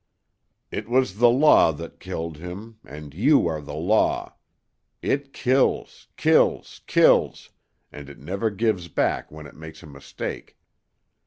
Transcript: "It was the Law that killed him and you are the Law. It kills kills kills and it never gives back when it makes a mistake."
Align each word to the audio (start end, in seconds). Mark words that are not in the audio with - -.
"It 0.71 0.89
was 0.89 1.19
the 1.19 1.29
Law 1.29 1.71
that 1.73 1.99
killed 1.99 2.37
him 2.37 2.79
and 2.83 3.13
you 3.13 3.45
are 3.45 3.61
the 3.61 3.75
Law. 3.75 4.33
It 5.03 5.31
kills 5.31 6.07
kills 6.17 6.81
kills 6.87 7.51
and 7.91 8.09
it 8.09 8.17
never 8.17 8.49
gives 8.49 8.87
back 8.87 9.31
when 9.31 9.45
it 9.45 9.53
makes 9.53 9.83
a 9.83 9.85
mistake." 9.85 10.57